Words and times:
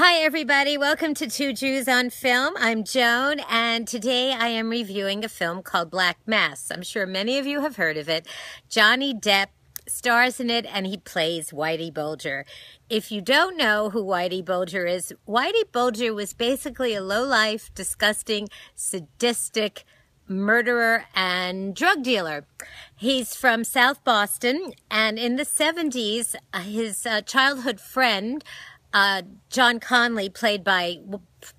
Hi, 0.00 0.18
everybody. 0.20 0.78
Welcome 0.78 1.12
to 1.14 1.28
Two 1.28 1.52
Jews 1.52 1.88
on 1.88 2.10
Film. 2.10 2.54
I'm 2.56 2.84
Joan, 2.84 3.40
and 3.50 3.84
today 3.88 4.32
I 4.32 4.46
am 4.46 4.70
reviewing 4.70 5.24
a 5.24 5.28
film 5.28 5.60
called 5.60 5.90
Black 5.90 6.18
Mass. 6.24 6.70
I'm 6.70 6.84
sure 6.84 7.04
many 7.04 7.36
of 7.36 7.48
you 7.48 7.62
have 7.62 7.74
heard 7.74 7.96
of 7.96 8.08
it. 8.08 8.24
Johnny 8.68 9.12
Depp 9.12 9.48
stars 9.88 10.38
in 10.38 10.50
it, 10.50 10.66
and 10.66 10.86
he 10.86 10.98
plays 10.98 11.50
Whitey 11.50 11.92
Bulger. 11.92 12.46
If 12.88 13.10
you 13.10 13.20
don't 13.20 13.56
know 13.56 13.90
who 13.90 14.04
Whitey 14.04 14.44
Bulger 14.44 14.86
is, 14.86 15.12
Whitey 15.26 15.64
Bulger 15.72 16.14
was 16.14 16.32
basically 16.32 16.94
a 16.94 17.02
low-life, 17.02 17.74
disgusting, 17.74 18.48
sadistic 18.76 19.84
murderer 20.28 21.06
and 21.14 21.74
drug 21.74 22.04
dealer. 22.04 22.46
He's 22.94 23.34
from 23.34 23.64
South 23.64 24.04
Boston, 24.04 24.74
and 24.88 25.18
in 25.18 25.34
the 25.34 25.44
70s, 25.44 26.36
uh, 26.52 26.60
his 26.60 27.04
uh, 27.04 27.22
childhood 27.22 27.80
friend, 27.80 28.44
uh, 28.92 29.22
John 29.50 29.80
Connolly, 29.80 30.28
played 30.28 30.64
by 30.64 30.98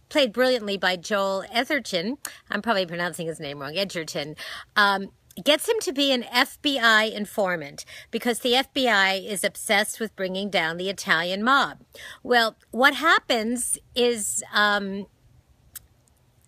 played 0.10 0.34
brilliantly 0.34 0.78
by 0.78 0.96
Joel 0.96 1.44
Etherton. 1.54 2.18
I'm 2.50 2.62
probably 2.62 2.86
pronouncing 2.86 3.28
his 3.28 3.40
name 3.40 3.60
wrong. 3.60 3.78
Edgerton. 3.78 4.36
Um, 4.76 5.12
gets 5.44 5.70
him 5.70 5.78
to 5.82 5.94
be 5.94 6.12
an 6.12 6.24
FBI 6.24 7.14
informant 7.14 7.86
because 8.12 8.40
the 8.40 8.54
FBI 8.54 9.26
is 9.26 9.44
obsessed 9.44 10.00
with 10.00 10.16
bringing 10.16 10.50
down 10.50 10.78
the 10.78 10.90
Italian 10.90 11.44
mob. 11.44 11.80
Well, 12.24 12.58
what 12.72 12.96
happens 12.96 13.78
is 13.96 14.44
um, 14.54 15.08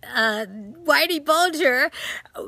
uh, 0.04 0.46
Whitey 0.84 1.24
Bulger 1.24 1.92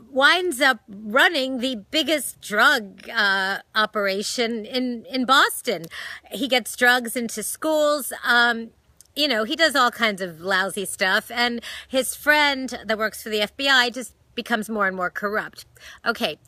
winds 0.09 0.61
up 0.61 0.79
running 0.87 1.59
the 1.59 1.83
biggest 1.91 2.41
drug 2.41 3.09
uh, 3.09 3.59
operation 3.75 4.65
in, 4.65 5.05
in 5.05 5.25
Boston. 5.25 5.85
He 6.31 6.47
gets 6.47 6.75
drugs 6.75 7.15
into 7.15 7.43
schools. 7.43 8.11
Um, 8.23 8.71
you 9.15 9.27
know, 9.27 9.43
he 9.43 9.55
does 9.55 9.75
all 9.75 9.91
kinds 9.91 10.21
of 10.21 10.41
lousy 10.41 10.85
stuff. 10.85 11.29
And 11.31 11.61
his 11.87 12.15
friend 12.15 12.79
that 12.85 12.97
works 12.97 13.21
for 13.21 13.29
the 13.29 13.41
FBI 13.41 13.93
just 13.93 14.15
becomes 14.35 14.69
more 14.69 14.87
and 14.87 14.95
more 14.95 15.09
corrupt. 15.09 15.65
Okay. 16.05 16.39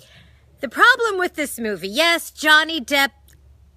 The 0.61 0.69
problem 0.69 1.19
with 1.19 1.35
this 1.35 1.59
movie, 1.59 1.87
yes, 1.87 2.31
Johnny 2.31 2.81
Depp 2.81 3.11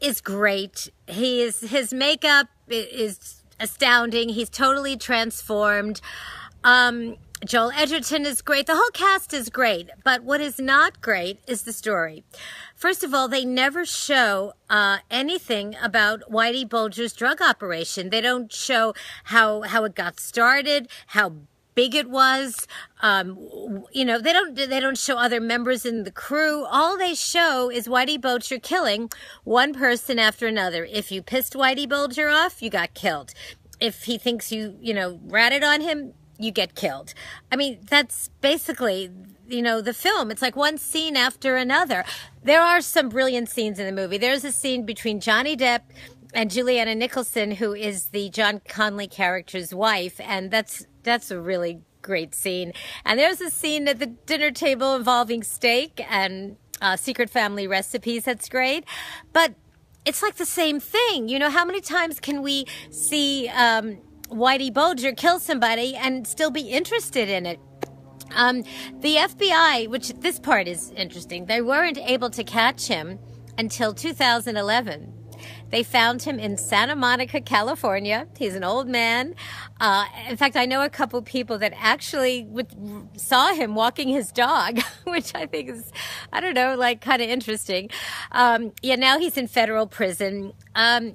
is 0.01 0.21
great. 0.21 0.91
He 1.07 1.43
is, 1.43 1.61
his 1.61 1.93
makeup 1.93 2.47
is 2.69 3.43
astounding. 3.61 4.31
He's 4.31 4.49
totally 4.49 4.97
transformed. 4.97 6.01
Um, 6.65 7.17
Joel 7.45 7.71
Edgerton 7.77 8.27
is 8.27 8.43
great. 8.43 8.67
The 8.67 8.75
whole 8.75 8.91
cast 8.93 9.33
is 9.33 9.49
great. 9.49 9.91
But 10.03 10.25
what 10.25 10.41
is 10.41 10.59
not 10.59 11.01
great 11.01 11.41
is 11.47 11.63
the 11.63 11.73
story. 11.73 12.25
First 12.75 13.05
of 13.05 13.15
all, 13.15 13.29
they 13.29 13.45
never 13.45 13.85
show 13.85 14.55
uh, 14.69 14.99
anything 15.11 15.77
about 15.81 16.23
Whitey 16.31 16.69
Bulger's 16.69 17.13
drug 17.13 17.41
operation. 17.41 18.11
They 18.11 18.21
don't 18.21 18.53
show 18.53 18.95
how 19.25 19.63
how 19.63 19.85
it 19.85 19.95
got 19.95 20.19
started, 20.19 20.89
how 21.09 21.35
big 21.75 21.95
it 21.95 22.11
was. 22.11 22.67
Um, 23.03 23.85
you 23.93 24.05
know, 24.05 24.21
they 24.21 24.33
don't 24.33 24.57
they 24.57 24.81
don't 24.81 24.99
show 24.99 25.17
other 25.17 25.41
members 25.41 25.87
in 25.87 26.03
the 26.03 26.11
crew. 26.11 26.65
All 26.65 26.99
they 26.99 27.15
show 27.15 27.71
is 27.71 27.87
Whitey 27.87 28.21
Bulger 28.21 28.59
killing 28.59 29.11
one 29.45 29.73
person 29.75 30.19
after 30.19 30.49
another. 30.49 30.85
If 30.85 31.13
you 31.13 31.23
pissed 31.23 31.53
Whitey 31.53 31.89
Bulger 31.89 32.29
off, 32.29 32.61
you 32.61 32.69
got 32.69 32.95
killed. 32.95 33.33
If 33.79 34.05
he 34.05 34.19
thinks 34.19 34.51
you, 34.51 34.77
you 34.81 34.93
know, 34.93 35.21
ratted 35.25 35.63
on 35.63 35.83
him, 35.83 36.15
you 36.39 36.51
get 36.51 36.75
killed. 36.75 37.15
I 37.51 37.57
mean, 37.57 37.81
that's 37.89 38.29
basically, 38.41 39.11
you 39.49 39.61
know, 39.61 39.81
the 39.81 39.93
film. 39.93 40.31
It's 40.31 40.43
like 40.43 40.57
one 40.57 40.79
scene 40.79 41.17
after 41.17 41.57
another. 41.57 42.05
There 42.43 42.63
are 42.63 42.81
some 42.81 43.09
brilliant 43.09 43.49
scenes 43.49 43.79
in 43.79 43.87
the 43.87 43.93
movie. 44.01 44.19
There's 44.19 44.45
a 44.45 44.53
scene 44.53 44.87
between 44.87 45.21
Johnny 45.21 45.57
Depp 45.57 45.81
and 46.33 46.51
Julianne 46.51 46.97
Nicholson, 46.97 47.53
who 47.53 47.75
is 47.75 48.07
the 48.07 48.31
John 48.31 48.61
Connolly 48.69 49.09
character's 49.09 49.75
wife, 49.75 50.21
and 50.21 50.51
that's 50.51 50.87
that's 51.03 51.31
a 51.31 51.41
really 51.41 51.81
great 52.03 52.35
scene. 52.35 52.73
And 53.05 53.19
there's 53.19 53.41
a 53.41 53.51
scene 53.51 53.89
at 53.89 53.99
the 53.99 54.07
dinner 54.07 54.51
table 54.51 54.95
involving 54.95 55.43
steak 55.43 56.05
and 56.09 56.57
uh, 56.81 56.97
secret 56.97 57.31
family 57.31 57.67
recipes. 57.67 58.25
That's 58.25 58.49
great, 58.49 58.85
but 59.33 59.55
it's 60.05 60.23
like 60.23 60.37
the 60.37 60.47
same 60.47 60.81
thing. 60.81 61.29
You 61.29 61.39
know, 61.39 61.51
how 61.51 61.65
many 61.65 61.81
times 61.81 62.21
can 62.21 62.43
we 62.43 62.67
see? 62.91 63.49
Um, 63.49 63.99
Whitey 64.29 64.73
Bulger 64.73 65.13
kill 65.13 65.39
somebody 65.39 65.97
and 65.97 66.27
still 66.27 66.51
be 66.51 66.63
interested 66.63 67.29
in 67.29 67.47
it. 67.47 67.61
Um, 68.35 68.63
the 69.01 69.17
FBI, 69.17 69.89
which 69.89 70.11
this 70.21 70.39
part 70.39 70.69
is 70.69 70.91
interesting, 70.97 71.47
they 71.47 71.63
weren't 71.63 71.99
able 71.99 72.31
to 72.31 72.45
catch 72.45 72.87
him 72.87 73.19
until 73.57 73.95
2011. 73.95 75.15
They 75.71 75.83
found 75.83 76.23
him 76.23 76.39
in 76.39 76.57
Santa 76.57 76.97
Monica, 76.97 77.41
California. 77.41 78.27
He's 78.39 78.55
an 78.55 78.65
old 78.65 78.89
man. 78.89 79.35
Uh, 79.81 80.07
in 80.29 80.37
fact, 80.37 80.57
I 80.57 80.65
know 80.67 80.83
a 80.83 80.89
couple 80.89 81.21
people 81.23 81.59
that 81.59 81.75
actually 81.77 82.49
saw 83.17 83.53
him 83.53 83.75
walking 83.75 84.09
his 84.09 84.33
dog, 84.33 84.81
which 85.05 85.35
I 85.35 85.47
think 85.47 85.71
is, 85.71 85.93
I 86.33 86.41
don't 86.41 86.55
know, 86.55 86.75
like 86.75 87.01
kind 87.01 87.23
of 87.23 87.29
interesting. 87.29 87.91
Um, 88.33 88.73
yeah, 88.83 88.97
now 88.97 89.19
he's 89.19 89.37
in 89.37 89.47
federal 89.47 89.87
prison. 89.87 90.53
Um, 90.75 91.15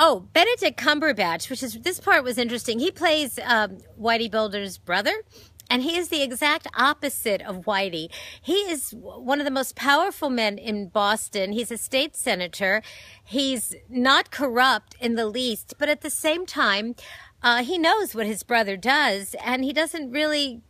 Oh, 0.00 0.28
Benedict 0.32 0.78
Cumberbatch, 0.78 1.50
which 1.50 1.62
is 1.62 1.80
this 1.80 1.98
part 1.98 2.22
was 2.22 2.38
interesting. 2.38 2.78
He 2.78 2.92
plays 2.92 3.38
um, 3.44 3.78
Whitey 4.00 4.30
Bulger's 4.30 4.78
brother, 4.78 5.24
and 5.68 5.82
he 5.82 5.96
is 5.96 6.08
the 6.08 6.22
exact 6.22 6.68
opposite 6.76 7.42
of 7.42 7.64
Whitey. 7.64 8.08
He 8.40 8.52
is 8.70 8.92
one 8.92 9.40
of 9.40 9.44
the 9.44 9.50
most 9.50 9.74
powerful 9.74 10.30
men 10.30 10.56
in 10.56 10.88
Boston. 10.88 11.50
He's 11.50 11.72
a 11.72 11.76
state 11.76 12.14
senator. 12.14 12.80
He's 13.24 13.74
not 13.88 14.30
corrupt 14.30 14.94
in 15.00 15.16
the 15.16 15.26
least, 15.26 15.74
but 15.78 15.88
at 15.88 16.02
the 16.02 16.10
same 16.10 16.46
time, 16.46 16.94
uh, 17.42 17.64
he 17.64 17.76
knows 17.76 18.14
what 18.14 18.26
his 18.26 18.44
brother 18.44 18.76
does, 18.76 19.34
and 19.44 19.64
he 19.64 19.72
doesn't 19.72 20.12
really 20.12 20.62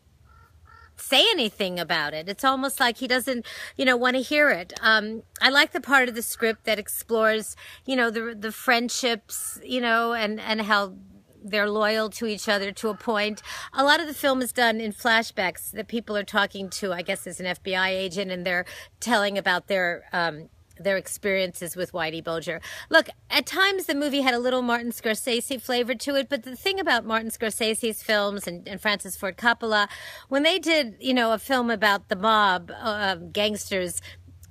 say 1.01 1.25
anything 1.31 1.79
about 1.79 2.15
it. 2.15 2.29
It's 2.29 2.45
almost 2.45 2.81
like 2.81 2.99
he 2.99 3.07
doesn't, 3.07 3.47
you 3.77 3.85
know, 3.85 3.97
want 3.97 4.17
to 4.17 4.23
hear 4.23 4.51
it. 4.51 4.73
Um, 4.81 5.23
I 5.41 5.51
like 5.51 5.73
the 5.73 5.81
part 5.81 6.09
of 6.09 6.15
the 6.15 6.23
script 6.23 6.65
that 6.65 6.79
explores, 6.79 7.57
you 7.85 7.97
know, 7.97 8.11
the 8.11 8.37
the 8.39 8.53
friendships, 8.53 9.59
you 9.65 9.81
know, 9.81 10.13
and 10.13 10.41
and 10.41 10.63
how 10.63 10.95
they're 11.43 11.71
loyal 11.71 12.11
to 12.11 12.27
each 12.27 12.49
other 12.49 12.73
to 12.73 12.89
a 12.89 12.95
point. 12.95 13.43
A 13.73 13.85
lot 13.85 14.01
of 14.01 14.07
the 14.07 14.15
film 14.15 14.43
is 14.43 14.53
done 14.53 14.81
in 14.81 14.93
flashbacks 14.93 15.71
that 15.71 15.89
people 15.89 16.17
are 16.17 16.25
talking 16.25 16.69
to, 16.71 16.93
I 16.93 17.03
guess, 17.03 17.27
as 17.27 17.41
an 17.41 17.47
FBI 17.47 17.89
agent, 17.89 18.31
and 18.31 18.45
they're 18.45 18.65
telling 19.01 19.39
about 19.39 19.69
their 19.69 20.05
um, 20.13 20.49
their 20.79 20.97
experiences 20.97 21.77
with 21.77 21.93
Whitey 21.93 22.23
Bulger. 22.23 22.61
Look, 22.91 23.09
at 23.31 23.47
times 23.47 23.87
the 23.87 23.95
movie 23.95 24.23
had 24.23 24.35
a 24.35 24.39
little 24.39 24.63
Martin 24.63 24.91
Scorsese 24.91 25.61
flavor 25.61 25.95
to 25.95 26.15
it, 26.15 26.29
but 26.29 26.43
the 26.43 26.57
thing 26.57 26.81
about 26.81 27.05
Martin 27.05 27.31
Scorsese's 27.31 28.03
films 28.03 28.47
and, 28.47 28.67
and 28.69 28.81
Francis 28.81 29.17
Ford 29.17 29.37
Coppola, 29.37 29.89
when 30.29 30.43
they 30.43 30.59
did, 30.59 30.97
you 31.01 31.15
know, 31.15 31.33
a 31.33 31.39
film 31.39 31.71
about 31.71 32.09
the 32.09 32.17
mob, 32.17 32.71
uh, 32.81 33.17
gangsters, 33.17 34.01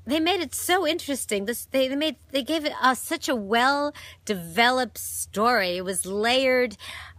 they 0.07 0.21
made 0.21 0.39
it 0.39 0.55
so 0.55 0.87
interesting. 0.87 1.45
This 1.45 1.65
they, 1.65 1.89
they 1.89 1.95
made 1.95 2.15
they 2.31 2.41
gave 2.41 2.65
it 2.65 2.73
uh, 2.81 2.95
such 2.95 3.27
a 3.27 3.35
well 3.35 3.93
developed 4.23 4.97
story. 4.97 5.77
It 5.77 5.83
was 5.83 6.05
layered. 6.05 6.77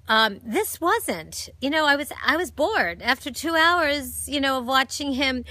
Um, 0.08 0.40
this 0.42 0.80
wasn't. 0.80 1.50
You 1.60 1.68
know, 1.68 1.84
I 1.84 1.96
was 1.96 2.10
I 2.24 2.38
was 2.38 2.50
bored 2.50 3.02
after 3.02 3.30
two 3.30 3.54
hours. 3.54 4.26
You 4.26 4.40
know, 4.40 4.58
of 4.58 4.66
watching 4.66 5.12
him 5.12 5.44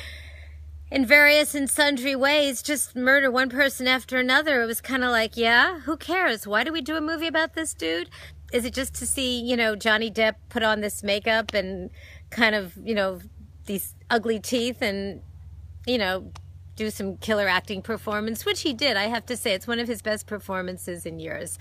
in 0.89 1.05
various 1.05 1.53
and 1.53 1.69
sundry 1.69 2.15
ways 2.15 2.61
just 2.61 2.95
murder 2.95 3.29
one 3.29 3.49
person 3.49 3.87
after 3.87 4.17
another. 4.17 4.61
It 4.61 4.65
was 4.65 4.81
kind 4.81 5.03
of 5.03 5.09
like, 5.09 5.35
yeah, 5.35 5.79
who 5.81 5.97
cares? 5.97 6.47
Why 6.47 6.63
do 6.63 6.71
we 6.71 6.81
do 6.81 6.95
a 6.95 7.01
movie 7.01 7.27
about 7.27 7.53
this 7.53 7.73
dude? 7.73 8.09
Is 8.53 8.63
it 8.63 8.73
just 8.73 8.95
to 8.95 9.05
see, 9.05 9.41
you 9.41 9.57
know, 9.57 9.75
Johnny 9.75 10.09
Depp 10.09 10.35
put 10.49 10.63
on 10.63 10.79
this 10.81 11.03
makeup 11.03 11.53
and 11.53 11.89
kind 12.29 12.55
of, 12.55 12.77
you 12.81 12.95
know, 12.95 13.19
these 13.65 13.95
ugly 14.09 14.39
teeth 14.39 14.81
and, 14.81 15.21
you 15.85 15.97
know, 15.97 16.31
do 16.77 16.89
some 16.91 17.17
killer 17.17 17.47
acting 17.47 17.81
performance, 17.81 18.45
which 18.45 18.61
he 18.61 18.71
did. 18.71 18.95
I 18.95 19.07
have 19.07 19.25
to 19.25 19.35
say, 19.35 19.53
it's 19.53 19.67
one 19.67 19.79
of 19.79 19.87
his 19.87 20.01
best 20.01 20.27
performances 20.27 21.05
in 21.05 21.19
years. 21.19 21.57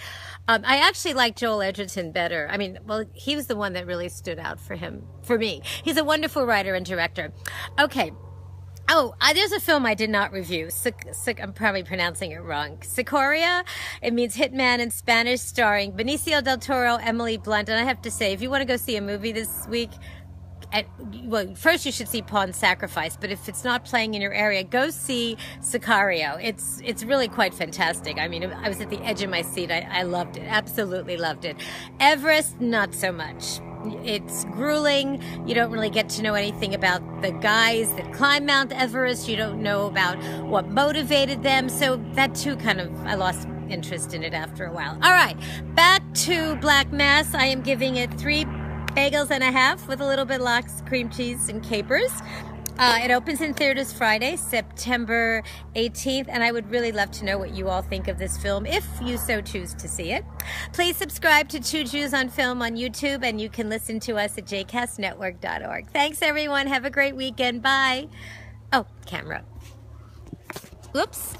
Um, 0.47 0.63
I 0.65 0.77
actually 0.77 1.15
like 1.15 1.35
Joel 1.37 1.63
Edgerton 1.63 2.13
better. 2.13 2.47
I 2.51 2.59
mean, 2.59 2.79
well, 2.87 3.05
he 3.15 3.35
was 3.35 3.47
the 3.47 3.57
one 3.57 3.73
that 3.73 3.87
really 3.87 4.11
stood 4.11 4.39
out 4.39 4.61
for 4.61 4.77
him, 4.77 5.05
for 5.23 5.39
me. 5.39 5.63
He's 5.83 5.97
a 5.97 6.05
wonderful 6.05 6.45
writer 6.45 6.75
and 6.75 6.85
director. 6.85 7.33
Okay, 7.81 8.13
Oh, 8.89 9.15
uh, 9.21 9.33
there's 9.33 9.51
a 9.51 9.59
film 9.59 9.85
I 9.85 9.95
did 9.95 10.11
not 10.11 10.33
review. 10.33 10.69
I'm 11.43 11.53
probably 11.53 11.83
pronouncing 11.83 12.31
it 12.31 12.39
wrong. 12.39 12.79
Sicario. 12.79 13.65
It 14.01 14.13
means 14.13 14.37
hitman 14.37 14.79
in 14.79 14.93
Spanish, 14.93 15.41
starring 15.41 15.93
Benicio 15.93 16.43
del 16.43 16.59
Toro, 16.59 16.95
Emily 16.97 17.37
Blunt. 17.37 17.69
And 17.69 17.81
I 17.81 17.83
have 17.83 18.01
to 18.03 18.13
say, 18.13 18.33
if 18.33 18.41
you 18.41 18.49
want 18.49 18.61
to 18.61 18.65
go 18.65 18.77
see 18.77 18.97
a 18.97 19.03
movie 19.03 19.33
this 19.33 19.67
week, 19.69 19.91
at, 20.73 20.87
well, 21.25 21.53
first 21.57 21.85
you 21.85 21.91
should 21.91 22.09
see 22.09 22.23
Pawn 22.23 22.53
Sacrifice, 22.53 23.17
but 23.17 23.31
if 23.31 23.49
it's 23.49 23.65
not 23.65 23.85
playing 23.85 24.15
in 24.15 24.23
your 24.23 24.33
area, 24.33 24.63
go 24.63 24.91
see 24.91 25.37
Sicario. 25.61 26.43
It's 26.43 26.81
it's 26.85 27.05
really 27.05 27.29
quite 27.29 27.55
fantastic. 27.55 28.19
I 28.19 28.29
mean, 28.29 28.45
I 28.45 28.69
was 28.69 28.81
at 28.81 28.91
the 28.91 29.01
edge 29.03 29.23
of 29.23 29.31
my 29.31 29.43
seat. 29.43 29.71
I, 29.71 29.87
I 29.91 30.03
loved 30.03 30.37
it, 30.37 30.45
absolutely 30.47 31.17
loved 31.17 31.45
it. 31.45 31.57
Everest, 32.01 32.61
not 32.61 32.95
so 32.95 33.13
much 33.13 33.61
it's 34.05 34.45
grueling. 34.47 35.23
You 35.47 35.55
don't 35.55 35.71
really 35.71 35.91
get 35.91 36.09
to 36.11 36.23
know 36.23 36.35
anything 36.35 36.75
about 36.75 37.23
the 37.23 37.33
guys 37.33 37.93
that 37.95 38.13
climb 38.13 38.47
Mount 38.47 38.73
Everest. 38.73 39.29
You 39.29 39.37
don't 39.37 39.63
know 39.63 39.87
about 39.87 40.17
what 40.45 40.69
motivated 40.69 41.43
them. 41.43 41.69
So 41.69 41.97
that 42.13 42.35
too 42.35 42.57
kind 42.57 42.81
of, 42.81 42.95
I 43.07 43.15
lost 43.15 43.49
interest 43.69 44.15
in 44.15 44.23
it 44.23 44.33
after 44.33 44.65
a 44.65 44.73
while. 44.73 44.99
All 45.03 45.13
right, 45.13 45.37
back 45.75 46.03
to 46.15 46.57
Black 46.57 46.93
Mass. 46.93 47.35
I 47.35 47.47
am 47.47 47.63
giving 47.63 47.97
it 47.97 48.13
three 48.15 48.45
bagels 48.95 49.31
and 49.31 49.43
a 49.43 49.51
half 49.51 49.89
with 49.89 50.01
a 50.01 50.07
little 50.07 50.25
bit 50.25 50.37
of 50.37 50.43
lox, 50.43 50.83
cream 50.87 51.11
cheese, 51.11 51.49
and 51.49 51.63
capers. 51.63 52.13
Uh, 52.79 52.99
it 53.03 53.11
opens 53.11 53.41
in 53.41 53.55
theaters 53.55 53.93
Friday, 53.93 54.37
September 54.37 55.43
18th, 55.77 56.27
and 56.29 56.45
I 56.45 56.53
would 56.53 56.71
really 56.71 56.93
love 56.93 57.11
to 57.13 57.25
know 57.25 57.39
what 57.39 57.55
you 57.55 57.69
all 57.69 57.81
think 57.81 58.07
of 58.07 58.19
this 58.19 58.37
film 58.37 58.67
if 58.67 58.87
you 59.03 59.17
so 59.17 59.41
choose 59.41 59.73
to 59.75 59.89
see 59.89 60.13
it. 60.13 60.25
Please 60.73 60.97
subscribe 60.97 61.49
to 61.51 61.61
Two 61.61 61.85
Jews 61.85 62.13
on 62.13 62.29
Film 62.29 62.61
on 62.61 62.77
YouTube, 62.77 63.23
and 63.23 63.41
you 63.41 63.49
can 63.49 63.71
listen 63.71 63.99
to 64.01 64.17
us 64.17 64.37
at 64.37 64.45
jcastnetwork.org. 64.45 65.91
Thanks, 65.91 66.21
everyone. 66.21 66.67
Have 66.67 66.85
a 66.85 66.91
great 66.91 67.17
weekend. 67.17 67.63
Bye. 67.63 68.09
Oh, 68.73 68.87
camera. 69.07 69.43
Oops. 70.95 71.35